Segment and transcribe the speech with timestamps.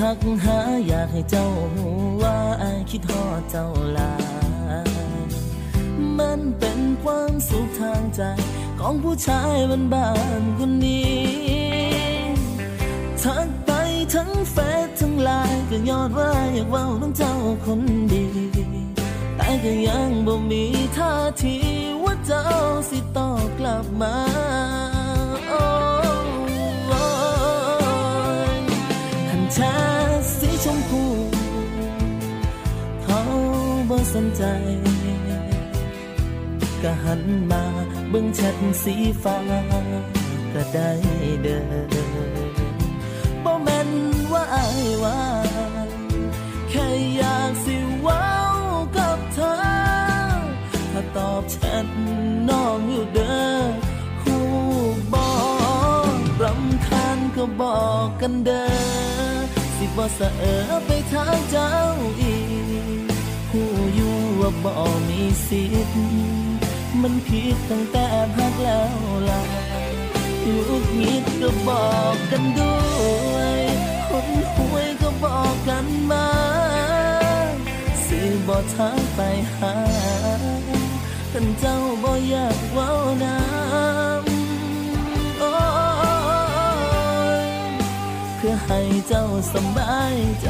[0.00, 1.86] ทักหาอยากให้เจ้าหู
[2.22, 3.66] ว่าอายคิดทอดเจ้า
[3.98, 4.14] ลา
[5.26, 5.28] ย
[6.18, 8.22] มันเป็นความสุขทางใจ
[8.80, 11.22] ของผู้ชายบ้านบ้านๆคนนี้
[13.22, 13.70] ทักไป
[14.14, 17.34] ทั้งเฟซทั้งไลน์ก็ยอดว่าอยากเว้าน้องเจ้า
[17.64, 17.80] คน
[18.12, 18.26] ดี
[19.36, 20.64] แต่ก็ยังบ่มี
[20.96, 21.56] ท่าที
[22.04, 22.46] ว่าเจ้า
[22.88, 24.14] สิตอบกลับมา
[34.14, 34.44] สนใจ
[36.82, 37.62] ก็หันมา
[38.10, 39.36] เบิ่งแชทสีฟ้า
[40.52, 40.90] ก็ได้
[41.42, 41.62] เด้อ
[43.44, 43.90] บ่แม่น
[44.32, 45.20] ว่าอายว่า
[46.70, 46.86] แค่
[47.16, 48.28] อยากสิเว้า
[48.96, 49.54] กับเธอ
[50.92, 51.86] ถ้าตอบแชท
[52.48, 53.60] น้องอยู่เด้อ
[54.22, 54.46] คู่
[55.14, 55.32] บอ
[56.14, 59.42] กรำคาญก็บอกกันเด้อ
[59.76, 61.72] สิบ่สะเออไปทางเจ้า
[62.20, 62.41] อีก
[64.64, 64.72] บ่
[65.08, 65.98] มีสิทธิ์
[67.00, 68.96] มันผิดตั้งแต่พักแล้ว
[69.30, 69.42] ล่ะ
[70.44, 72.76] ลูกงิดก็บอกกันด้
[73.32, 73.60] วย
[74.08, 76.28] คนหวยก็บอกกันมา
[78.06, 79.20] สิบ่ทางไป
[79.56, 79.74] หา
[81.32, 82.90] กันเจ้าบ่อยากว้า
[83.24, 85.50] น้ำโอ้
[88.36, 90.48] เพื่อให้เจ้าสบายใจ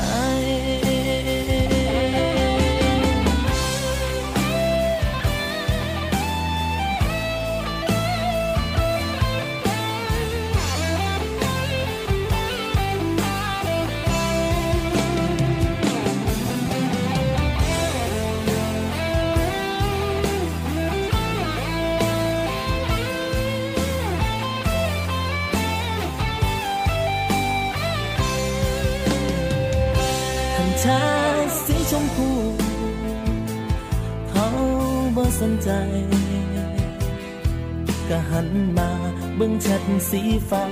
[40.17, 40.65] สีฟ้า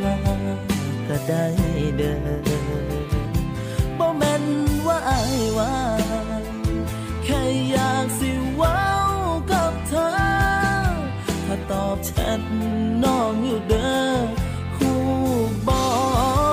[1.08, 1.44] ก็ได้
[1.96, 2.18] เด้อ
[3.98, 4.44] บ่แม่น
[4.86, 5.74] ว่าอายว่า
[7.24, 8.84] แค่อยากสิเว้า
[9.52, 10.08] กับเธอ
[11.46, 12.40] ถ้าตอบแชท
[13.04, 14.18] น้องอยู่เด้อ
[14.76, 15.00] คู่
[15.68, 15.90] บอ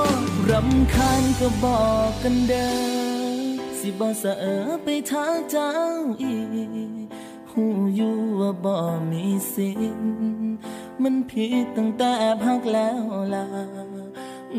[0.09, 0.11] ก
[0.51, 5.71] รำคาญก็บอกกันเด้อสิบ่สะเออไปทางเจ้า
[6.21, 6.35] อี
[7.05, 7.07] ก
[7.59, 8.75] หูอยู่ว่าบ่
[9.11, 10.11] มีสิทธิ์
[11.01, 12.13] มันผิดตั้งแต่
[12.43, 13.03] พักแล้ว
[13.35, 13.45] ล่ะ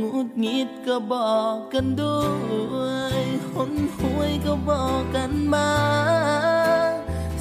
[0.01, 2.19] งุดงิดก็บอกกันด้
[2.75, 2.79] ว
[3.17, 3.19] ย
[3.53, 5.71] คนหวยก็บอกกันมา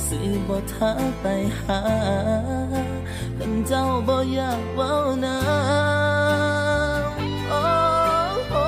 [0.06, 0.92] สิบ่ท้า
[1.22, 1.26] ไป
[1.60, 1.82] หา
[3.40, 4.94] กันเจ้าบ่อยากเว้า
[5.26, 7.62] น้ำโอ้
[8.52, 8.68] โอ้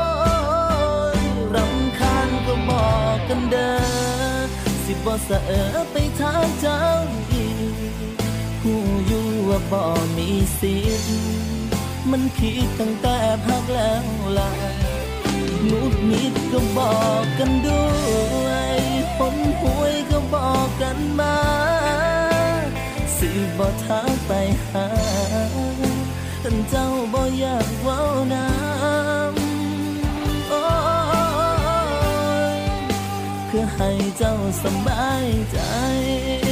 [1.17, 1.19] ย
[1.55, 3.88] รำคาญก็บอกกันเด้อ
[4.91, 6.81] สิบ่สะเออไปทางเจ้า
[7.31, 8.15] อีก
[8.61, 8.75] หู
[9.07, 9.81] อยู่ว่าบ่
[10.17, 10.29] มี
[10.59, 11.13] สิทธิ์
[12.11, 14.05] มันผิดตั้งแต่พักแล้ว
[14.37, 14.51] ล่ะ
[15.69, 17.85] งุดหงิดก็บอกกันด้
[18.43, 18.71] วย
[19.17, 21.37] คนหวยก็บอกกันมา
[23.17, 24.31] สิบ่ทางไป
[24.65, 24.87] หา
[26.43, 28.01] กันเจ้าบ่อยากเว้า
[28.33, 29.38] น้ำ
[33.59, 36.48] เพื่อให้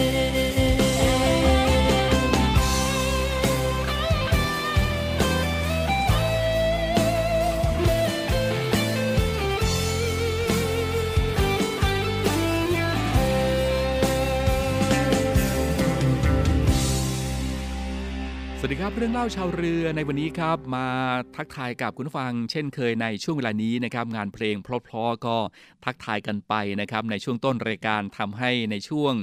[18.68, 20.88] วัสดีครับเรื่องเล่าชาวเรือในวันนี้ครับมา
[21.36, 25.38] ทักทายกับคุณฟัง เช่นเคยในช่วงเวลานี้นะครับงานเพลงเพลาะๆก็
[25.86, 29.14] ทักทายกันไปนะครับในช่วงต้นรายการทำให้ในช่วง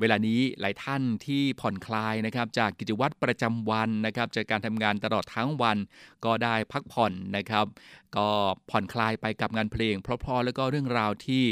[0.00, 5.78] เวลานี้หลายท่านที่ผ่อนคลายนะครับจากกิจวัตรประจำวันนะครับจากการทำงานตลอดทั้งวัน
[6.24, 7.66] ก็ได้พักผ่อนนะครับ
[8.18, 8.30] ก็
[8.70, 11.44] ผ่อนคลายไปกับงานเพลง เพราะๆแล้วก็เรื่องราวที่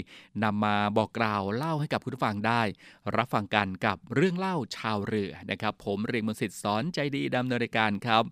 [0.44, 2.62] นำมาบอกกล่าวเล่าให้กับคุณผู้ฟังได้
[3.16, 8.22] รับฟังกันกับเรื่องเล่าชาวเรือนะครับ ผมเรียงมนสิทธิ์สอนใจดีดำเนินรายการครับ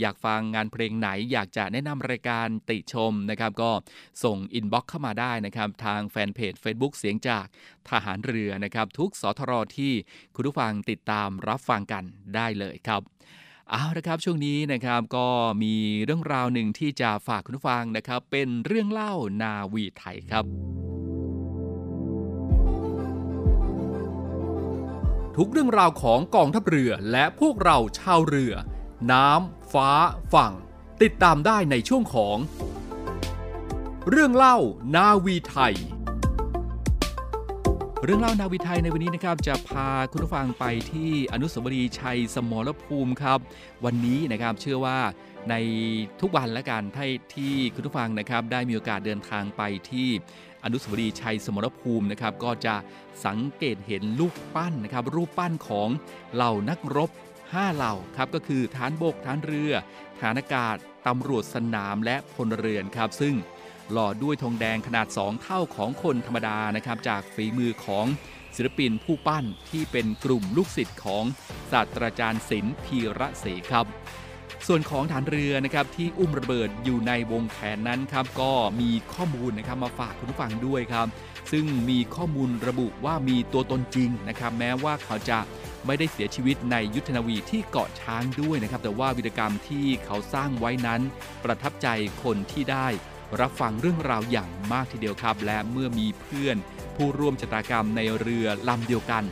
[0.00, 3.70] อยากฟังงานเพลงไหนอยากจะแนะนำรายการติชมนะครับ ก็
[4.24, 7.46] ส่ง inbox เข้ามาได้นะครับ ทาง fanpage Facebook เสียงจาก
[7.90, 9.92] ทหารเรือนะครับ ทุกสทรที่
[10.34, 12.04] คุณผู้ฟังติดตามรับฟังกัน
[12.34, 13.02] ได้เลยครับ
[13.72, 15.28] เอาละครับช่วงนี้นะครับก็
[15.62, 15.74] มี
[16.04, 20.44] เรื่องราวหนึ่งที่จะฝากคุณผู้ฟังนะครับ เป็นเรื่องเล่านาวีไทยครับ
[25.36, 28.54] ทุกเรื่องราวของกองทัพเรือและพวกเราชาวเรือ
[29.12, 29.90] น้ำฟ้า
[30.34, 30.52] ฝั่ง
[31.02, 32.36] ติดตามได้ในช่วงของ
[34.10, 34.56] เรื่องเล่า
[34.94, 35.74] นาวีไทย
[38.04, 43.38] เรื่องเล่านาวิไทยในวันนี้นะครับจะพาคุณผู้ฟังไปที่อนุสาวรีย์ชัยสมรภูมิครับ
[43.84, 44.98] วันนี้นะครับเชื่อว่า
[45.50, 45.54] ใน
[46.20, 50.08] ทุกวันและกันที่ที่คุณผู้ฟังนะครับได้มีโอกาสเดินทางไปที่
[50.64, 52.74] อนุสาวรีย์ชัยสมรภูมินะครับก็จะ
[53.26, 55.88] สังเกตเห็นรูปปั้นนะครับรูปปั้นของ
[56.34, 57.10] เหล่านักรบ
[57.44, 59.72] 5 เหล่าครับก็คือฐานบกฐานเรือ
[60.20, 60.76] ฐานอากาศ
[61.06, 63.34] ตำรวจสนามและพลเรือนครับซึ่ง
[63.92, 68.06] หล่อด้วยธงแดงขนาด 2 เท่าของคนธรรมดานะครับ จากฝีมือของ
[68.56, 71.24] ศิลปินผู้ปั้นที่เป็นกลุ่มลูกศิษย์ของ
[71.72, 73.86] ศาสตราจารย์ศิลป์พีระเสครับ
[74.66, 81.06] ส่วนของฐานเรือนะครับที่อุ้มระเบิดอยู่ในวงแขนนั้นครับก็มีข้อมูลนะครับมาฝากคุณผู้ฟังด้วยครับ
[81.52, 85.38] ซึ่งมีข้อมูลระบุว่ามีตัวตนจริงนะครับแม้ว่าเขาจะ
[85.86, 91.00] ไม่ได้เสียชีวิตในยุทธนาวีที่เกาะช้างด้วยนะครับ แต่ว่าวิรกรรมที่เขาสร้างไว้นั้น
[91.44, 91.88] ประทับใจ
[92.22, 92.86] คนที่ได้
[93.40, 96.56] รับฟังเรื่องราวอย่างมากทีเดียวครับ และเมื่อมีเพื่อน
[96.96, 99.24] ผู้ร่วมชะตากรรมในเรือลำเดียวกัน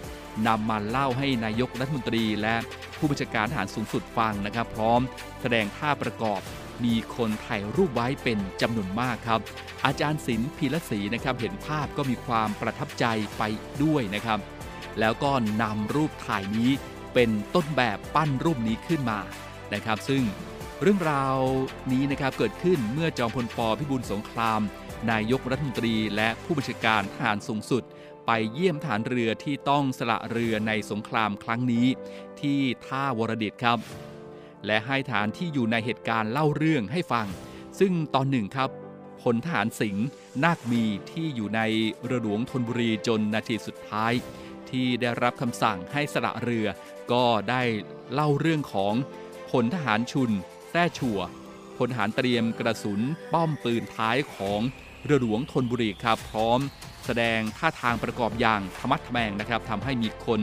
[0.46, 2.56] นำมาเล่าให้นายกรัฐมนตรีและ
[2.98, 5.00] ผู้บัญชาการทหารสูงสุดฟังนะครับ พร้อม
[5.40, 6.40] แสดงท่าประกอบ
[6.84, 9.40] มีคนถ่ายรูปไว้เป็นจำนวนมากครับ
[9.84, 13.04] อาจารย์ศิลป์พีรศรีนะครับ เห็นภาพก็มีความประทับใจ
[13.38, 13.42] ไป
[13.82, 14.38] ด้วยนะครับ
[15.00, 16.70] แล้วก็นำรูปถ่ายนี้
[17.14, 19.18] เป็นต้นแบบปั้นรูปนี้ขึ้นมา
[19.74, 20.22] นะครับ ซึ่ง
[20.82, 21.38] เรื่องราว
[21.92, 24.60] นี้นะครับเกิดขึ้นเมื่อจอมพลปพิบูลสงคราม
[25.10, 27.82] นายกรัฐมนตรีและผู้บัญชาการทหารสูงสุด
[28.26, 31.86] ไปเยี่ยมฐานเรือที่ต้องสละเรือในสงครามครั้งนี้
[32.40, 33.78] ที่ท่าวรดิตครับ
[34.66, 37.26] และให้ฐานที่อยู่ในเหตุการณ์เล่าเรื่องให้ฟัง
[37.80, 38.70] ซึ่งตอนหนึ่งครับ
[39.22, 40.06] พลทหารสิงห์
[40.44, 41.60] นาคมีที่อยู่ใน
[42.04, 44.12] เรือหลวงธนบุรีจนนาทีสุดท้าย
[44.70, 46.66] ที่ได้รับคำสั่งให้สละเรือ
[47.12, 47.62] ก็ได้
[48.12, 48.94] เล่าเรื่องของ
[49.50, 50.32] พลทหารชุน
[50.70, 51.18] แท้ชัว
[51.76, 53.00] พลหารเตรียมกระสุน
[53.32, 54.60] ป้อมปืนท้ายของ
[55.04, 56.60] เรือหลวงธนบุรีครับ พร้อม
[57.06, 60.40] แสดงท่าทางประกอบอย่างธรรมัดแมงนะครับทำให้มีคน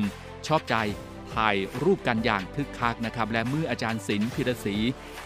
[0.47, 0.75] ชอบใจ
[1.33, 4.75] ถ่ายรูปกันอย่างคึกคักนะครับ และเมื่ออาจารย์ศิลป์พิรศรี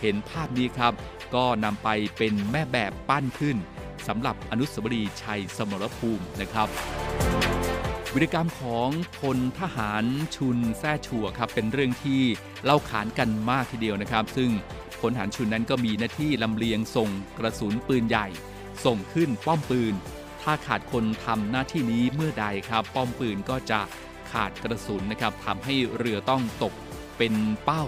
[0.02, 0.94] เห็นภาพนี้ครับ
[1.36, 3.58] ก็นำไปเป็นแม่แบบปั้นขึ้น
[4.08, 6.68] สำหรับอนุสาวรีย์ชัยสมรภูมินะครับ
[8.16, 8.90] วิรกรรมของ
[9.20, 10.04] พลทหาร
[10.36, 12.22] ชุนแท้ชัวครับเป็นเรื่องที่
[12.64, 14.50] เล่าขานกันมากทีเดียวนะครับ ซึ่ง
[15.00, 18.28] พลทหารชุนนั้นก็มีหน้าที่ลำเลียงส่งกระสุนปืนใหญ่
[18.86, 19.94] ส่งขึ้นป้อมปืน
[20.42, 23.82] ถ้าขาดคนทำหน้าที่นี้เมื่อใดครับ ป้อมปืนก็จะ
[24.32, 26.74] ขาดกระสุนนะครับทำให้เรือต้องตก
[27.18, 27.34] เป็น
[27.64, 27.84] เป้า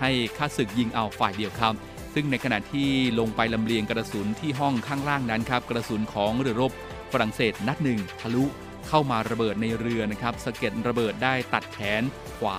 [0.00, 1.74] ให้ข้าศึกยิงเอาฝ่ายเดียวครับ
[2.14, 6.72] ซึ่งในขณะที่ลงไปลำเลียงกระสุนที่ห้องข้างล่างนั้นครับกระสุนของเรือรบ
[7.12, 8.46] ฝรั่งเศสนัดหนึ่งทะลุ
[8.88, 12.02] เข้ามาระเบิดในเรือนะครับสะเก็ดระเบิดได้ตัดแขน
[12.38, 12.58] ขวา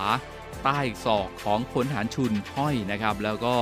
[0.64, 3.56] ใต้ศอกของพลทหารชุนห้อยนะครับ แล้วก็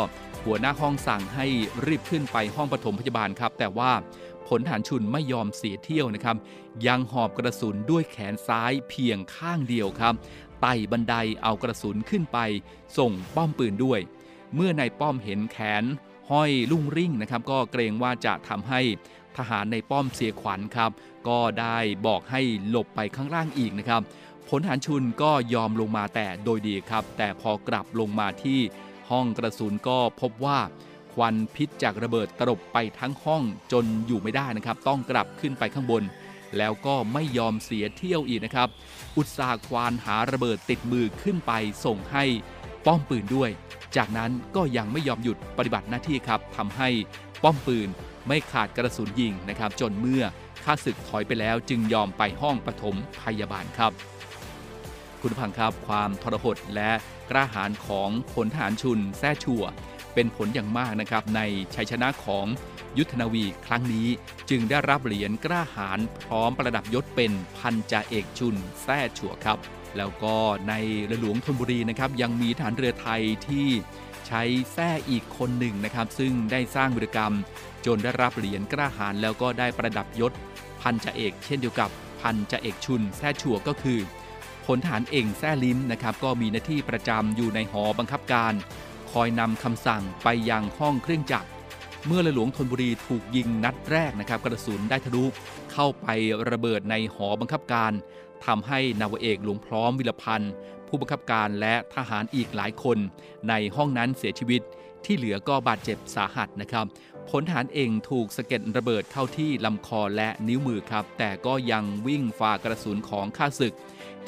[0.45, 1.47] หัวหน้าห้องสั่งให้
[1.85, 3.91] รีบขึ้นไปห้องปฐมพยาบาลครับ แต่ว่า
[4.47, 6.37] พลทหารชุนไม่ยอมเสียเที่ยวนะครับ
[6.87, 10.13] ยังหอบกระสุนด้วยแขนซ้ายเพียงข้างเดียวครับ
[10.61, 12.37] ไต่บันไดเอากระสุนขึ้นไป
[12.97, 13.99] ส่งป้อมปืนด้วย
[14.56, 15.83] เมื่อนายป้อมเห็นแขน
[16.31, 18.81] ห้อยลุ่งริ่งนะครับ ก็เกรงว่าจะทำให้
[19.37, 20.91] ทหารในป้อมเสียขวัญครับ
[21.28, 24.01] ก็ได้บอกให้หลบไปข้างล่างอีกนะครับ
[24.49, 28.59] พลหารชุนก็ยอมลงมาแต่โดยดีครับ แต่พอกลับลงมาที่
[29.09, 30.59] ห้องกระสุนก็พบว่า
[31.13, 36.04] ควันพิษจากระเบิดตลบไปทั้งห้องจนอยู่ไม่ได้นะครับ ต้องกลับขึ้นไปข้างบน
[36.57, 38.69] แล้วก็ไม่ยอมเสียเที่ยวอีกนะครับ
[39.18, 41.51] อุตสาห์ควานหาระเบิดติดมือขึ้นไป
[41.85, 42.23] ส่งให้
[42.85, 43.49] ป้อมปืนด้วย
[43.95, 46.90] จากนั้นก็ยังไม่ยอมหยุดปฏิบัติหน้าที่ครับทำให้
[47.44, 47.87] ป้อมปืน
[48.28, 50.23] ไม่ขาดกระสุนยิงนะครับ จนเมื่อ
[50.63, 53.92] ข้าศึกถอยไปแล้วจึงยอมไปห้องปฐมพยาบาลครับ
[55.21, 56.92] คุณผังครับความทรหดและ
[57.30, 59.63] กล้าหาญของพลทหารชุนแท้ชัว
[60.13, 61.42] เป็นผลอย่างมากนะครับ ใน
[61.75, 62.45] ชัยชนะของ
[62.97, 64.07] ยุทธนาวีครั้งนี้
[64.49, 69.57] จึงได้รับเหรียญกล้าหาญพร้อมประดับยศเป็นพันจ่าเอกชุนแท้ชัวครับ
[69.97, 70.35] แล้วก็
[70.68, 70.73] ใน
[71.09, 73.68] รือหลวงธนบุรีนะครับยังมีฐานเรือไทยที่
[74.28, 77.33] ใช้แท้อีกคนหนึ่งนะครับ ซึ่งได้สร้างวิรกรรม
[77.85, 80.31] จนได้รับเหรียญกล้าหาญแล้วก็ได้ประดับยศ
[80.81, 81.90] พันจ่าเอกเช่นเดียวกับ
[82.21, 83.99] พันจ่าเอกชุนแท้ชัวก็คือ
[84.66, 88.54] พลฐานเองแท้ลิ้มนะครับก็มีหน้าที่ประจำอยู่ในหอบังคับการ
[89.11, 91.49] คอยนำคำสั่งไปยังห้องเครื่องจักร
[92.07, 95.25] เมื่อเรือหลวงธนบุรีถูกยิงนัดแรกนะครับ กระสุนได้ทะลุ
[95.71, 96.07] เข้าไป
[96.49, 97.92] ระเบิดในหอบังคับการ
[98.45, 100.51] ทำให้นาวเอกหลวงพร้อมวิรพันธ์
[100.92, 102.98] ผู้บังคับการและทหารอีกหลายคน
[103.50, 104.62] ในห้องนั้นเสียชีวิต
[105.06, 106.86] ที่เหลือก็บาดเจ็บสาหัสนะครับ
[107.30, 113.74] พลทหารเองถูกสะเก็ดระเบิดเข้าที่ลำคอและนิ้วมือครับ แต่ก็ยังวิ่งฝ่ากระสุนของข้าศึก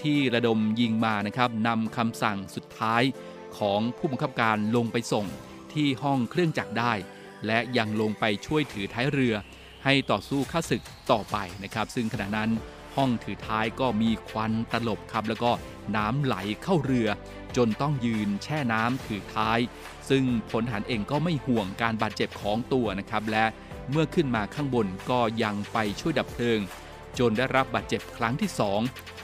[0.01, 3.03] ที่ระดมยิงมานะครับนำคำสั่งสุดท้าย
[3.58, 5.25] ของผู้บังคับการลงไปส่ง
[5.74, 6.93] ที่ห้องเครื่องจักรได้
[7.48, 9.36] และยังลงไปช่วยถือท้ายเรือ
[9.84, 12.50] ให้ต่อสู้ข้าศึกต่อไปนะครับ ซึ่งขณะนั้น
[12.95, 15.51] ห้องถือท้ายก็มีควันตลบครับแล้วก็
[15.95, 17.09] น้ำไหลเข้าเรือ
[17.57, 19.59] จนต้องยืนแช่น้ำถือท้าย
[20.09, 23.45] ซึ่งพลทหารเองก็ไม่ห่วงการบาดเจ็บของตัวนะครับและ
[23.91, 26.59] เมื่อขึ้นมาข้างบนก็ยังไปช่วยดับเพลิง
[27.19, 28.79] จนได้รับบาดเจ็บครั้งที่สอง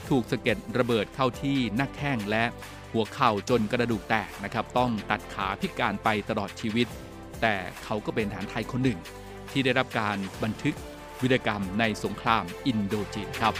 [0.08, 2.44] ถูกสะเก็ดระเบิดเข้าที่หน้าแข้งและ
[2.92, 6.86] หัวเข่าจนกระดูกแตกนะครับ ต้องตัดขาพิการไปตลอดชีวิต
[7.42, 8.98] แต่เขาก็เป็นทหารไทยคนหนึ่ง
[9.50, 10.74] ที่ได้รับการบันทึก
[11.22, 13.54] วิรกรรมในสงครามอินโดจีนครับ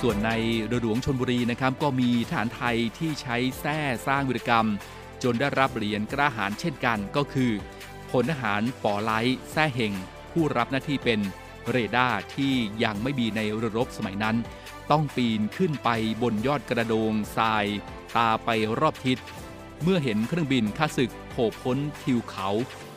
[0.00, 0.30] ส่วนใน
[0.66, 4.66] เรือหลวงชนบุรีนะครับก็มีทหารไทยที่ใช้แท้สร้างวิรกรรม
[5.22, 7.52] จนได้รับเหรียญกล้าหาญเช่นกันก็คือ
[8.10, 9.92] พลทหารปอไลท์แท้เฮง
[10.32, 11.20] ผู้รับหน้าที่เป็น
[11.70, 12.52] เรดาร์ที่
[12.84, 14.36] ยังไม่มีในเรือรบสมัยนั้น
[14.90, 15.88] ต้องปีนขึ้นไป
[16.22, 17.66] บนยอดกระโดงทราย
[18.16, 18.50] ตาไป
[18.80, 19.18] รอบทิศ
[19.82, 22.48] เมื่อเห็นเครื่องบินข้าศึกโผล่พ้นทิวเขา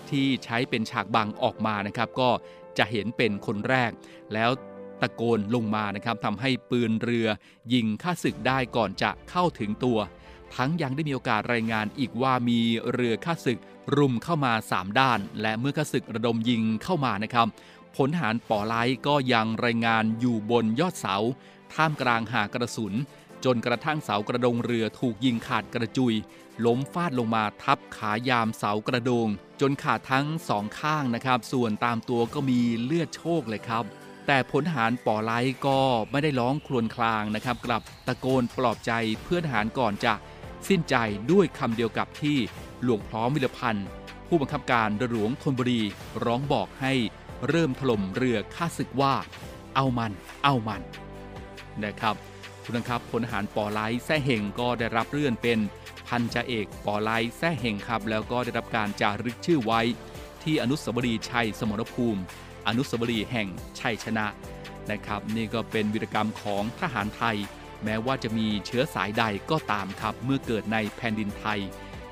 [0.09, 2.29] ที่ใช้เป็นฉากบังออกมานะครับ ก็
[2.77, 3.91] จะเห็นเป็นคนแรก
[4.33, 4.51] แล้ว
[5.01, 7.27] ตะโกนลงมานะครับทำให้ปืนเรือ
[7.73, 9.99] ยิงข้าศึกได้ก่อนจะเข้าถึงตัว
[10.55, 12.59] ทั้งยังได้มีโอกาสรายงานอีกว่ามี
[12.91, 13.59] เรือข้าศึก
[13.97, 17.47] รุมเข้ามา 3 ด้าน และเมื่อข้าศึกระดมยิงเข้ามานะครับ
[17.95, 18.75] พลทหารปอไล
[19.07, 21.15] ก็ยังรายงานอยู่บนยอดเสา
[21.73, 22.93] ท่ามกลางหากระสุน
[23.45, 26.13] จนกระทั่งเสากระดงเรือถูกยิงขาดกระจุย
[26.65, 29.27] ล้มฟาดลงมาทับขายามเสากระโดง
[29.61, 33.83] จนขาดทั้งสองข้างนะครับ ส่วนตามตัวก็มีเลือดโชกเลยครับ
[34.27, 35.31] แต่พลทหารปอไล
[35.67, 35.79] ก็
[36.11, 38.91] ไม่ได้ร้องครวญครางนะครับ กลับตะโกนปลอบใจ
[39.23, 40.13] เพื่อนทหารก่อนจะ
[40.67, 40.95] สิ้นใจ
[41.31, 42.37] ด้วยคำเดียวกับที่
[42.83, 43.87] หลวงพร้อมวิรพันธ์
[44.27, 45.81] ผู้บังคับการเรือหลวงธนบุรี
[46.25, 46.93] ร้องบอกให้
[47.47, 49.13] เริ่มถล่มเรือข้าศึกว่า
[49.75, 50.11] เอามัน
[50.43, 50.81] เอามัน
[51.83, 52.15] นะครับ
[52.63, 55.59] คุณครับพลทหารปอไลแซ่เฮงก็ได้รับเลื่อนเป็น
[56.07, 59.81] พันจ่าเอกปอไลแซ่เฮงครับ แล้วก็ได้รับการจารึกชื่อไว้
[60.43, 62.21] ที่อนุสาวรีย์ชัยสมรภูมิ
[62.67, 63.47] อนุสาวรีย์แห่ง
[63.79, 64.25] ชัยชนะ
[64.91, 67.37] นะครับ นี่ก็เป็นวิรกรรมของทหารไทย
[67.83, 71.59] แม้ว่าจะมีเชื้อสายใดก็ตามครับ เมื่อเกิดในแผ่นดินไทย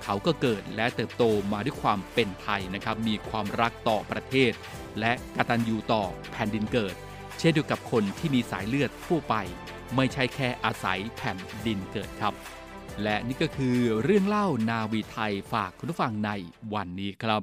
[0.03, 4.51] เขาก็เกิดและเติบโตมาด้วยความเป็นไทยนะครับ มีความรักต่อประเทศ
[4.99, 6.95] และกตัญญูต่อแผ่นดินเกิด
[7.39, 9.35] เช่นเดียวกับคนที่มีสายเลือดทั่วไป
[9.95, 12.33] ไม่ใช่แค่อาศัยแผ่นดินเกิดครับ
[13.03, 16.31] และนี่ก็คือเรื่องเล่านาวีไทยฝากคุณผู้ฟังใน
[16.73, 17.41] วันนี้ครับ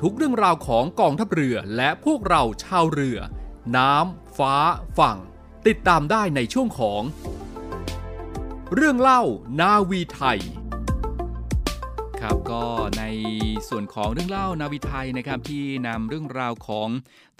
[0.00, 3.18] ทุกเรื่องราวของกองทัพเรือและพวกเราชาวเรือ
[3.76, 4.54] น้ำฟ้า
[4.98, 5.18] ฝั่ง
[5.66, 7.02] ติดตามได้ในช่วงของ
[8.74, 9.22] เรื่องเล่า
[9.60, 10.40] นาวีไทย
[12.28, 12.66] ครับ ก็
[12.98, 13.04] ใน
[13.68, 16.88] ส่วนของเรื่องเล่านาวิไทยนะครับที่นำเรื่องราวของ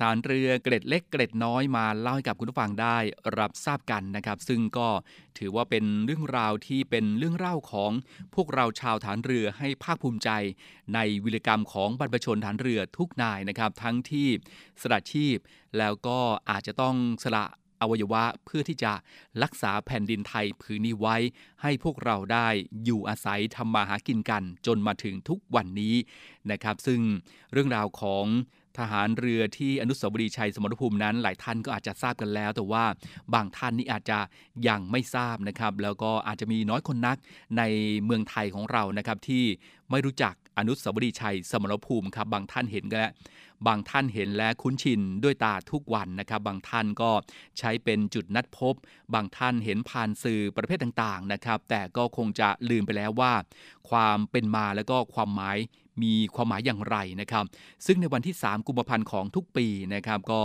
[0.01, 2.97] ฐานเรือเกร็ดเล็กเกร็ดน้อยมาเล่าให้กับคุณผู้ฟังได้
[3.39, 4.89] รับทราบกันนะครับ ซึ่งก็
[5.39, 7.93] ถือว่าเป็นเรื่องราวที่เป็นเรื่องเล่าของ
[8.35, 10.31] พวกเราชาวฐานเรือให้ภาคภูมิใจ
[10.95, 14.29] ในวิรกรรมของบรรพชนฐานเรือทุกนายนะครับ ทั้งที่
[14.81, 15.37] สละชีพ
[15.79, 16.19] แล้วก็
[16.51, 17.45] อาจจะต้องสละ
[17.81, 18.93] อวัยวะเพื่อที่จะ
[19.43, 21.17] รักษาแผ่นดินไทยผืนนี้ไว้
[21.63, 22.49] ให้พวกเราได้
[22.85, 25.95] อยู่อาศัยทำมาหากินกันจนมาถึงทุกวันนี้
[26.51, 27.01] นะครับ ซึ่ง
[27.53, 28.27] เรื่องราวของ
[28.79, 32.85] ทหารเรือที่อนุสาวรีย์ชัยสมรภูมินั้น หลายท่านก็อาจจะทราบกันแล้ว แต่ว่า
[33.35, 34.19] บางท่านนี่อาจจะ
[34.69, 37.17] ยังไม่ทราบนะครับ แล้วก็อาจจะมีน้อยคนนัก
[37.59, 37.63] ใน
[38.05, 39.45] เมืองไทยของเรานะครับที่
[39.91, 43.13] ไม่รู้จัก อนุสาวรีย์ชัยสมรภูมิครับบางท่านเห็นกันแล้ว
[43.67, 47.11] บางท่านเห็นและคุ้นชินด้วยตาทุกวันนะครับ บางท่านก็
[47.59, 48.75] ใช้เป็นจุดนัดพบ
[49.15, 53.33] บางท่านเห็นผ่านสื่อประเภทต่างๆนะครับ แต่ก็คงจะลืมไปแล้วว่า
[53.91, 55.59] ความเป็นมาและก็ความหมาย
[56.03, 57.45] มีความหมายอย่างไรนะครับ
[57.87, 60.41] ซึ่งในวันที่ 3 กุมภาพันธ์ของทุกปีนะครับ ก็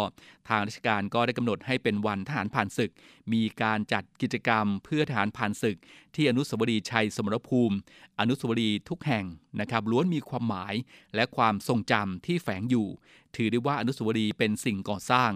[0.49, 2.91] ทางราชการก็ได้กำหนดให้เป็นวันทหารผ่านศึก
[3.33, 5.77] มีการจัดกิจกรรมเพื่อทหารผ่านศึก
[6.15, 7.75] ที่อนุสาวรีย์ชัยสมรภูมิ
[8.19, 9.25] อนุสาวรีย์ทุกแห่ง
[9.59, 10.73] นะครับล้วนมีความหมาย
[11.15, 12.87] และความทรงจำที่แฝงอยู่
[13.35, 15.31] ถือได้ว่าอนุสาวรีย์เป็นสิ่งก่อสร้าง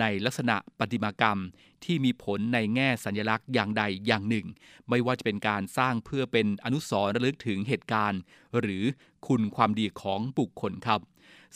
[0.00, 1.40] ในลักษณะปฏิมากรรม
[1.84, 4.46] ที่มีผลในแง่สัญลักษณ์อย่างใดอย่างหนึ่ง
[4.88, 8.20] ไม่ว่าจะเป็นการสร้างเพื่อเป็นอนุสรณ์ระลึกถึงเหตุการณ์
[8.60, 8.84] หรือ
[9.26, 11.00] คุณความดีของบุคคลครับ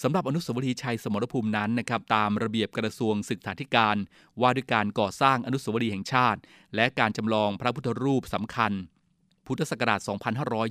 [0.02, 3.96] สำหรับอนุสาวรีย์ชัยสมรภูมินั้นนะครับตามระเบียบกระทรวงศึกษาธิการ
[4.40, 6.40] ว่าด้วยการก่อสร้างอนุสาวรีย์แห่งชาติ
[6.75, 8.72] และการจำลองพระพุทธรูปสำคัญ
[9.46, 10.00] พุทธศักราช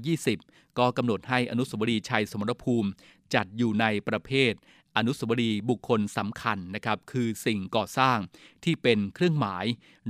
[0.04, 2.90] 2520 ก็กำหนดให้อนุสาวรีย์ชัยสมรภูมิ
[3.34, 4.54] จัดอยู่ในประเภท
[4.98, 8.18] อนุสาวรีย์บุคคลสำคัญนะครับคือสิ่งก่อสร้าง
[8.64, 9.66] ที่เป็นเครื่องหมาย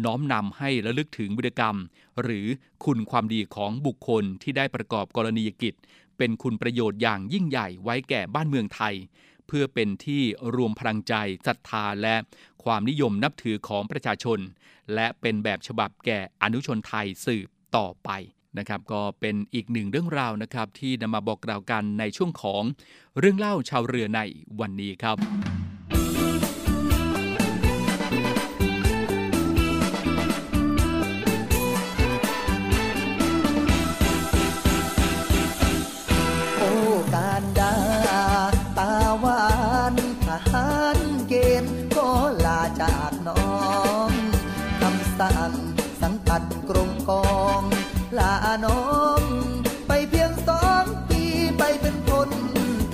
[0.06, 1.78] น้อมนำให้ระลึกถึงวิรกรรม
[2.22, 2.46] หรือ
[2.86, 5.74] คุณความดีของบุคคลที่ได้ประกอบกรณียกิจ
[6.18, 8.96] เป็นคุณประโยชน์อย่างยิ่งใหญ่ไว้แก่บ้านเมืองไทย
[9.48, 10.22] เพื่อเป็นที่
[10.56, 11.14] รวมพลังใจ
[11.48, 12.16] ศรัทธาและ
[12.64, 14.40] ความนิยมนับถือของประชาชน
[14.94, 18.10] และเป็นแบบฉบับแก่อนุชนไทยสืบต่อไป
[18.58, 22.64] นะครับก็เป็นอีกหนึ่งเรื่องราวนะครับที่นำมาบอกกล่าวกันในช่วงของ
[23.20, 24.22] เรื่องเล่าชาวเรือใน
[24.60, 25.18] วันนี้ครับ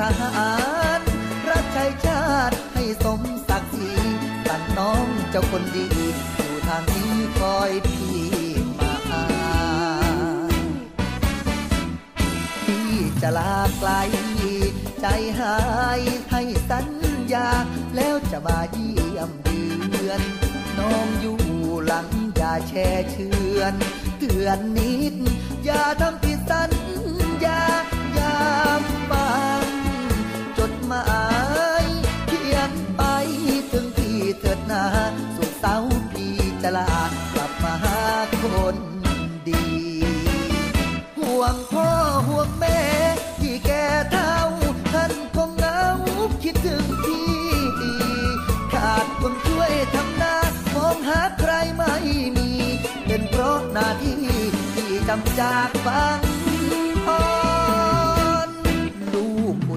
[0.01, 0.53] ทหา
[0.97, 0.99] ร
[1.49, 3.91] รับใช้ชาติให้สมศักดิ์ศรี
[4.47, 5.87] ตั้งน้องเจ้าคนดี
[6.35, 8.17] อยู่ทางนี้คอยพี่
[8.79, 8.95] มา
[12.65, 13.91] พี่จะลาไกล
[15.01, 15.05] ใจ
[15.39, 15.57] หา
[15.99, 16.01] ย
[16.31, 16.87] ให้สัญ
[17.33, 17.49] ญา
[17.95, 20.21] แล้วจะมาเยี่ยมเดือน
[20.79, 21.39] น้องอยู่
[21.85, 23.73] หลังอย่าแช่เชือน
[24.19, 25.15] เตือนนิด
[25.65, 26.71] อย่าทำผิดสัญ
[27.45, 27.61] ญา
[28.17, 28.39] ยา
[28.81, 29.56] มบังจด
[30.87, 31.07] หมา
[31.83, 31.87] ย
[32.27, 33.03] เขียนไป
[33.71, 34.85] ถึงพี่เถิดนา
[35.35, 35.77] สุขเศร้า
[36.11, 36.91] พี่จะลา
[37.33, 37.99] กลับมาหา
[38.41, 38.43] ค
[38.75, 38.77] น
[39.47, 39.65] ดี
[41.19, 41.89] ห่วงพ่อ
[42.27, 42.81] ห่วงแม่
[43.41, 44.37] ที่แก่เท่า
[44.93, 45.81] ท่านคงเหงา
[46.43, 47.29] คิดถึงพี่
[48.73, 50.35] ขาดคนช่วยทำนา
[50.75, 51.93] มองหาใครไม่
[52.37, 52.49] มี
[53.05, 54.21] เป็นเพราะหน้าที่
[55.07, 56.26] จำจากฟัง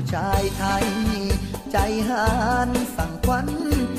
[0.03, 0.87] ผู้ชายไทย
[1.73, 1.77] ใจ
[2.09, 2.29] หา
[2.69, 3.49] นสั่งควัน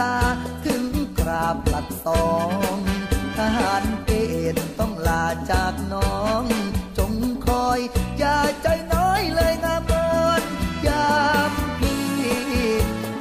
[0.02, 0.18] ตา
[0.66, 0.84] ถึง
[1.20, 2.28] กราบหลักสอ
[2.74, 2.76] ง
[3.38, 4.12] ทหารเก
[4.54, 6.44] ณฑ์ต้องลาจากน้อง
[6.98, 7.14] จง
[7.48, 7.80] คอย
[8.20, 10.42] อย่าใจน้อยเลยงามอน
[10.88, 11.12] ยา
[11.50, 12.04] มพี่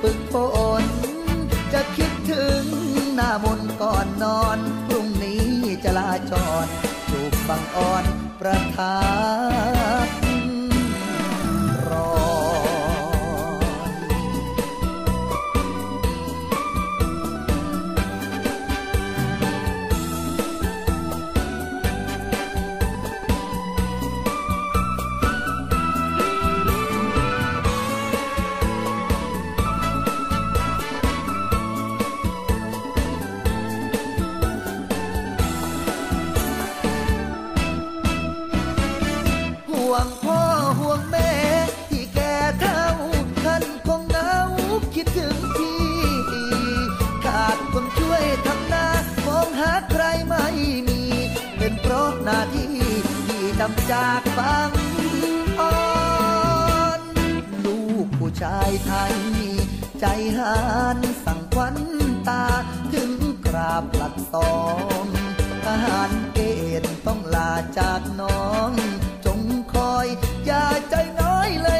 [0.03, 0.35] ปึกฝ
[0.83, 0.85] น
[1.73, 2.65] จะคิดถึง
[3.15, 5.47] หน้ามนก่อนนอน พรุ่งนี้
[5.85, 6.67] จะลาจอด
[7.11, 8.05] จูบังอ่อน
[8.41, 8.99] ประทั
[10.07, 10.20] บ
[53.71, 54.71] จำจากฟัง
[55.61, 55.75] อ่อ
[56.99, 57.01] น
[57.65, 59.15] ลูกผู้ชายไทย
[60.01, 60.05] ใจ
[60.37, 60.57] หา
[60.97, 61.77] นสั่งควัน
[62.29, 62.45] ตา
[62.93, 63.13] ถึง
[63.47, 64.59] กราบหลักตอ
[65.03, 65.07] ง
[65.65, 66.39] ทหารเก
[66.83, 68.71] ณฑ์ต้องลาจากน้อง
[69.27, 69.41] จง
[69.73, 70.07] คอย
[70.47, 71.71] อย่าใจน้อยเล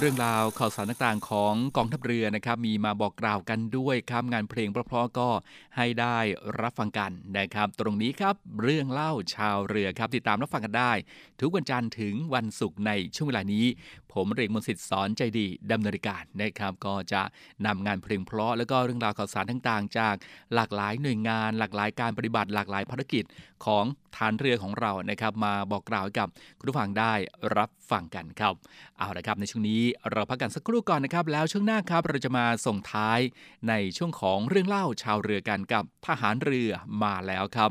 [0.00, 5.28] เรื่องราวข่าวสารต่างๆของกองทัพเรือนะครับมีมาบอกกล่าวกันด้วยครับงานเพลงเพราะๆก็
[5.76, 6.18] ให้ได้
[6.60, 10.92] รับฟังกันนะครับ ตรงนี้ครับเรื่องเล่าชาวเรือครับติดตามรับฟังกันได้
[11.40, 13.66] ทุกวันจันทร์ถึงวันศุกร์ในช่วงเวลานี้
[14.12, 17.22] ผมเรกมนสิทธิ์สอนใจดีดำเนินการนะครับ ก็จะ
[17.66, 20.14] นำงานเพลงเพราะแล้วก็เรื่องราวข่าวสารต่างๆ จาก
[20.54, 23.24] หลากหลายหน่วยงาน หลากหลายการปฏิบัติหลากหลายภารกิจ
[23.64, 23.84] ของ
[24.16, 27.12] ฐานเรือของเรานะครับ มาบอกกล่าวกับคุณผู้ฟังได้
[27.56, 28.54] รับฟังกันครับ
[28.98, 33.20] เอาละครับในช่วงนี้เราพักกันสักครู่ก่อนนะครับ แล้วช่วงหน้าครับเราจะมาส่งท้าย
[33.68, 36.70] ในช่วงของเรื่องเล่าชาวเรือกันกับทหารเรือ
[37.02, 37.70] มาแล้วครับ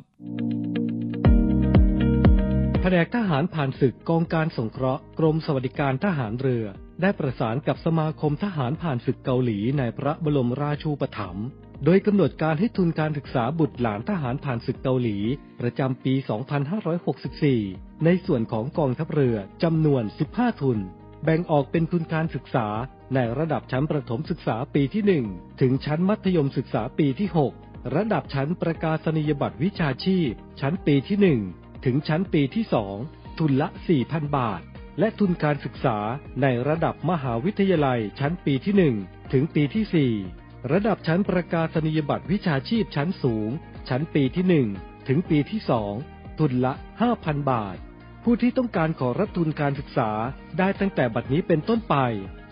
[2.95, 6.65] นกทหารผ่านศึกกองการสงเคราะห์กรมสวัสดิการทหารเรือ
[7.02, 11.45] ได้ประสานกับสมาคมทหารผ่านศึกเกาหลีในพระบรมราชูปถัมภ์
[11.86, 15.17] โดยกำหนดการให้ทุนการศึกษาบุตรหลานทหารผ่านศึกเกาหลี
[15.62, 16.13] ประจำปี
[17.30, 20.78] 2564 ในส่วนของกองทัพเรือจำนวน 15 ทุน
[21.23, 22.67] แบ่งออกเป็นทุนการศึกษา
[23.15, 32.65] ในระดับชั้นประถมศึกษาปีที่ 1 ถึงชั้นมัธยมศึกษาปีที่ 6 ระดับชั้นประกาศนียบัตรวิชาชีพ ชั้นปีที่ 1 ถึงชั้นปีที่
[33.01, 33.67] 2ทุนละ
[34.01, 34.61] 4,000 บาท
[34.99, 35.97] และทุนการศึกษา
[36.41, 43.49] ในระดับมหาวิทยาลัยชั้นปีที่ 1 ถึงปีที่ 4 ระดับชั้นประกาศนียบัตรวิชาชีพชั้นสูง
[43.89, 45.61] ชั้นปีที่ 1 ถึงปีที่
[45.99, 46.73] 2 ทุนละ
[47.11, 47.77] 5,000 บาท
[48.23, 50.09] ผู้ที่ต้องการขอรับทุนการศึกษา
[50.57, 51.95] ได้ตั้งแต่บัดนี้เป็นต้นไป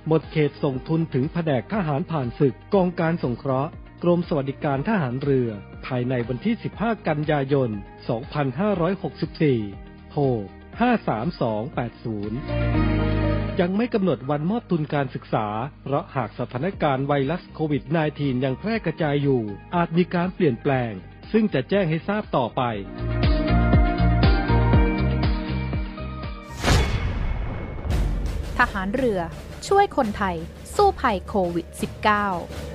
[0.07, 3.71] หมดเขตส่งทุนถึงแผนกทหารผ่านศึกกองการสงเคราะห์
[4.03, 5.49] กรมสวัสดิการทหารเรือ
[5.85, 7.69] ภายในวันที่ 15 กันยายน
[8.91, 10.23] 2564 โทร
[12.29, 15.47] 53280 ยังไม่กำหนดวันมอบทุนการศึกษา
[15.83, 19.41] เพราะหากสถานการณ์ไวรัสโควิด -19 ยังแพร่กระจายอยู่
[19.75, 20.91] อาจมีการเปลี่ยนแปลง
[21.31, 22.61] ซึ่งจะแจ้งให้ทราบต่อไป
[28.59, 29.19] ทหารเรือ
[29.67, 30.35] ช่วยคนไทย
[30.75, 32.74] สู้ภัยโควิด -19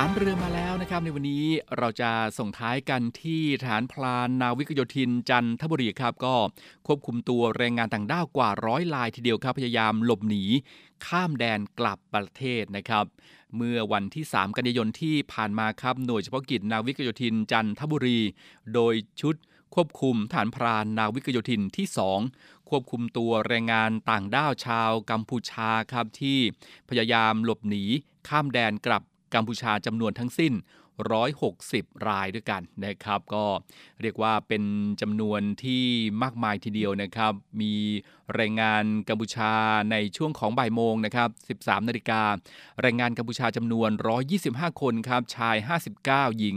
[0.00, 1.44] านเรือมาแล้วนะครับในวันนี้
[1.78, 6.34] เราจะส่งท้ายกันที่ฐานพลานนาวิกโยธินจันทบุรีครับ ก็
[6.86, 10.44] ควบคุมตัวแรงงานต่างด้าวกว่าร้อยลายทีเดียวครับพยายามหลบหนี
[11.06, 13.04] ข้ามแดนกลับประเทศนะครับ
[13.56, 18.20] เมื่อวันที่ 3 กันยายนที่ผ่านมาครับหน่วยเฉพาะกิจนาวิกโยธินจันทบุรี
[18.74, 19.34] โดยชุด
[19.74, 21.86] ควบคุมฐานพรานนาวิกโยธินที่
[22.28, 26.38] 2 ควบคุมตัวแรงงานต่างด้าวชาวกัมพูชาครับที่
[26.88, 27.84] พยายามหลบหนี
[28.28, 29.02] ข้ามแดนกลับ
[29.34, 30.52] กัมพูชาจำนวนทั้งสิ้น
[31.14, 33.44] 160 รายด้วยกันนะครับ ก็
[34.02, 34.62] เรียกว่าเป็น
[35.00, 35.82] จำนวนที่
[36.22, 37.72] มากมายทีเดียวนะครับ มี
[38.34, 39.52] แรงงานกัมพูชา
[39.90, 41.28] ในช่วงของบ่ายโมงนะครับ
[41.60, 42.22] 13 นาฬิกา
[42.82, 43.90] แรงงานกัมพูชาจำนวน
[44.36, 45.56] 125 คนครับ ชาย
[45.98, 46.54] 59 หญิง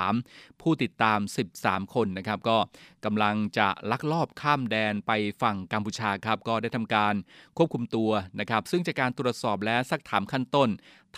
[0.00, 1.18] 53 ผู้ติดตาม
[1.56, 2.58] 13 คนนะครับ ก็
[3.04, 7.14] กำลังจะลักลอบข้ามแดนไปฝั่งกัมพูชาครับ ก็ได้ทำการ
[7.56, 10.70] ควบคุมตัวนะครับ ซึ่งจากการตรวจสอบและซักถามขั้นต้น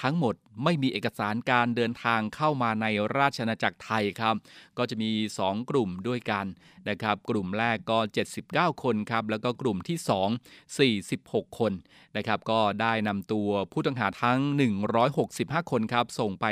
[0.03, 2.87] ทั้งหมดไม่มีเอกสารการเดินทางเข้ามาใน
[3.19, 4.35] ราชอาณาจักรไทยครับ
[4.79, 5.11] ก็จะมี
[5.43, 6.47] 2 กลุ่มด้วยกัน
[6.89, 7.99] นะครับ กลุ่มแรกก็
[8.41, 9.99] 79 คนครับ แล้วก็กลุ่มที่
[10.99, 11.09] 2
[11.43, 11.73] 46 คน
[12.17, 14.41] นะครับก็ได้นำตัวผู้ต้องหาทั้ง
[15.05, 16.47] 165 คนครับส่งไป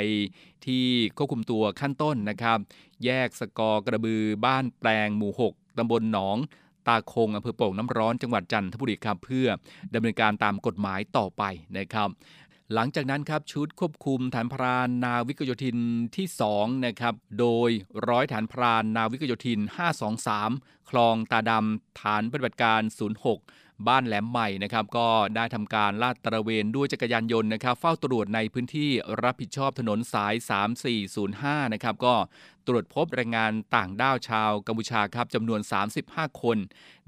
[0.65, 0.85] ที่
[1.17, 2.57] ควบคุมตัวขั้นต้นนะครับ
[3.05, 6.37] แยกสกอกระบือบ้านแปลงหมู่ 6ตำบลหนอง
[6.87, 9.47] ตาคงอำเภอโป่งน้ำร้อนจังหวัดจันทบุรีครับเพื่อ
[9.93, 11.43] ดำเนินการตามกฎหมายต่อไป
[11.77, 12.09] นะครับ
[12.73, 15.77] หลังจากนั้นครับชุดควบคุมฐานพรานนาวิกโยธิน
[16.15, 17.69] ที่2นะครับโดย
[18.09, 19.59] ร้อยฐานพรานนาวิกโยธิน
[20.25, 22.81] 523 คลองตาดำฐานปฏิบัติการ
[23.33, 28.89] 06 บ้านแหลมใหม่นะครับก็ได้ทำการลาดตระเวนด้วยจักรยานยนต์นะครับเฝ้าตรวจในพื้นที่
[29.23, 30.33] รับผิดชอบถนนสาย
[31.03, 32.15] 3405นะครับก็
[32.67, 35.59] ตรวจพบแรงงานต่างด้าวชาวกัมพูชาครับจำนวน
[35.99, 36.57] 35 คน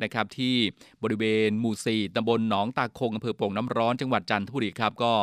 [0.03, 0.55] นะครับที่
[1.03, 5.13] บริเวณหมู่4ตำบลหนองตาคงอำเภอโป่งน้ำร้อนจังหวัดจันทบุรีครับก็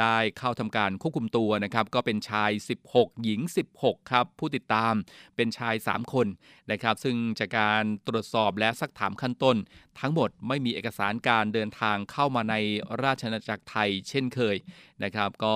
[0.00, 2.50] ได้เข้าทำการควบคุมตัวนะครับก็เป็นชาย
[2.88, 3.40] 16 หญิง
[3.76, 4.94] 16 ครับ ผู้ติดตาม
[5.36, 6.26] เป็นชาย 3 คน
[6.70, 9.56] นะครับ ซึ่งจากการตรวจสอบและซักถามขั้นต้น
[10.00, 12.54] ทั้งหมดไม่มีเอกสารการเดินทางเข้ามาใน
[13.02, 14.56] ราชอาณาจักรไทยเช่นเคย
[15.04, 15.54] นะครับ ก็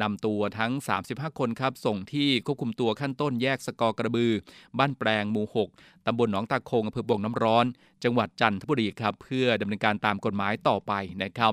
[0.00, 0.72] นำตัวทั้ง
[1.06, 4.32] 35 คนครับ ส่งที่ควบคุมตัวขั้นต้นแยกสกอกระบือ
[4.78, 7.66] บ้านแปลงหมู่ 6ตำบลหนองตาคงอำเภอบ่งน้ำร้อน
[8.04, 11.52] จังหวัดจันทบุรีครับเพื่อดำเนินการตามกฎหมายต่อไปนะครับ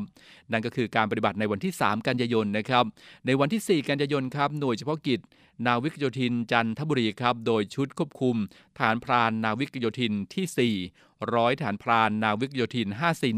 [0.51, 2.85] นั่นก็คือการปฏิบัติในวันที่ 3 กันยายนนะครับ
[3.25, 5.19] ในวันที่ 4 กันยายนครับหน่วยเฉพาะกิจ
[5.65, 8.35] นาวิกโยธินจันทบุรีครับโดยชุดควบคุม
[8.79, 12.87] ฐานพรานนาวิกโยธินที่ 4 ร้อยฐานพรานนาวิกโยธิน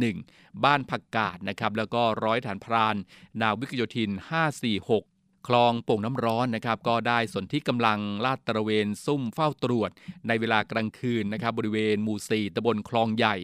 [0.07, 2.95] 541 บ้านผักกาดนะครับแล้วก็ร้อยฐานพราน
[3.41, 5.10] นาวิกโยธิน 546
[5.47, 9.89] คลองโป่งน้ำร้อนนะครับก็ได้สนที่กำลังลาดตระเวนซุ่มเฝ้าตรวจ
[10.27, 13.35] ในเวลากลางคืนนะครับบริเวณหมู่4ตำบลคลองใหญ่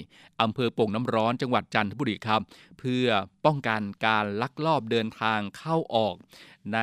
[0.41, 2.41] อำเภอโป่งน้ำร้อนจังหวัดจันทบุรีครับ
[2.79, 3.07] เพื่อ
[3.45, 6.15] ป้องกันการลักลอบเดินทางเข้าออก
[6.73, 6.80] ใน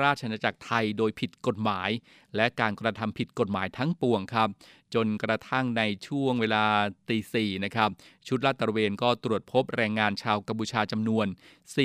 [0.00, 1.90] ราชอาณาจักรไทยโดยผิดกฎหมาย
[2.36, 4.48] และการกระทำผิดกฎหมายทั้งปวงครับ
[4.94, 6.64] จนกระทั่งในช่วงเวลา
[7.08, 7.90] ตีสี่นะครับ
[8.28, 11.26] ชุดลาดตระเวนก็ตรวจพบแรงงานชาวกัมพูชาจำนวน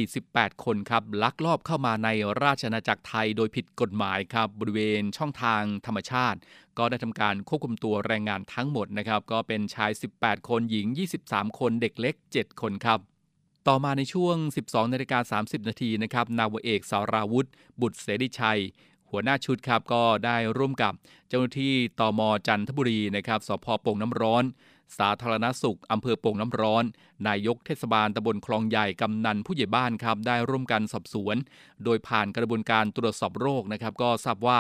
[0.02, 2.10] 48 คนครับลักลอบเข้ามาใน
[2.44, 6.40] ราชอาณาจักรไทยโดยผิดกฎหมายครับบริเวณช่องทางธรรมชาติ
[6.78, 10.88] ก็ได้ทำการควบคุมตัวแรงงานทั้งหมดนะครับก็เป็นชาย 18 คนหญิง
[11.24, 13.00] 23 คนเด็กเล็ก 7 คนครับ
[13.70, 17.48] ต่อมาในช่วง 12นาฬิกา30 นาทีนะครับนาวเอกสาราวุธ
[17.82, 18.62] บุตรเสรีชัย
[19.10, 20.94] หัวหน้าชุดครับก็ได้ร่วมกับ
[21.30, 24.44] เจ้าหน้าที่ตมจันทบุรีนะครับสพโป่งน้ำร้อน
[24.98, 26.84] สาธารณสุขอำเภอโป่งน้ำร้อน
[27.28, 31.36] นายกเทศบาลตำบลคลองใหญ่กำนันผู้ใหญ่บ้านครับได้ร่วมกันสอบสวน
[31.84, 34.60] โดยผ่านกระบวนการตรวจสอบโรคนะครับก็ทราบว่า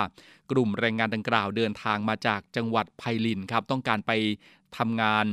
[0.51, 4.11] กลุ่มแรงงานดังกล่าวเดินทางมาจากจังหวัดไพลินครับต้องการไป
[4.77, 5.25] ทำงาน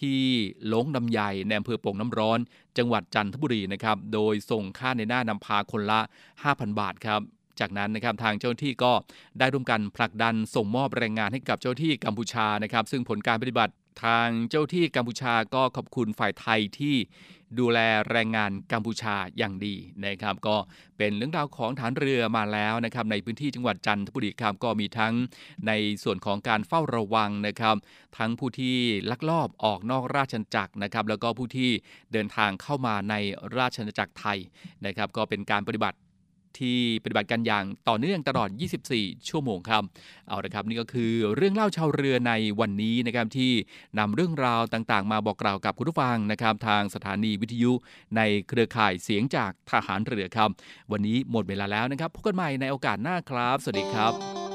[0.00, 0.22] ที่
[0.68, 2.38] หลงลำใหญ่ในอำเภอโป่งน้ำร้อน
[2.78, 6.00] จังหวัดจันทบุรีนะครับ โดยส่งค่าในหน้านำพาคนละ
[6.40, 7.20] 5,000 บาทครับ
[7.60, 8.92] จากนั้นนะครับทางเจ้าหน้าที่ก็
[9.38, 16.96] ได้ร่วมกันผลักดันส่งมอบแรงงานให้กับเจ้าหน้าที่กัมพูชานะครับ ซึ่งผลการปฏิบัติทางเจ้าหน้าที่กัมพูชาก็ขอบคุณฝ่ายไทยที่
[17.58, 17.78] ดูแล
[18.10, 19.74] แรงงานกัมพูชาอย่างดี
[20.06, 20.56] นะครับ ก็
[20.98, 25.14] เป็นเรื่องราวของฐานเรือมาแล้วนะครับ ในพื้นที่จังหวัดจันทบุรีครับก็มีทั้ง
[25.66, 27.76] ในส่วนของการเฝ้าระวังนะครับ
[28.18, 28.76] ทั้งผู้ที่
[29.10, 31.70] ลักลอบออกนอกราชอาณาจักรนะครับ แล้วก็ผู้ที่
[32.12, 33.14] เดินทางเข้ามาใน
[33.58, 34.38] ราชอาณาจักรไทย
[34.86, 35.98] นะครับ ก็เป็นการปฏิบัติ
[36.60, 38.48] ที่ปฏิบัติกันอย่างต่อเนื่องตลอด
[38.88, 39.82] 24 ชั่วโมงครับ
[40.28, 43.52] เอาละครับนี่ก็คือเรื่องเล่าชาวเรือในวันนี้นะครับที่
[43.98, 47.72] นำเรื่องราวต่างๆ มาบอกกล่าวกับคุณผู้ฟังนะครับทางสถานีวิทยุ
[48.16, 50.50] ในเครือข่ายเสียงจากทหารเรือครับ
[50.92, 54.47] วันนี้หมดเวลาแล้วนะครับพบกันใหม่ในโอกาสหน้าครับ สวัสดีครับ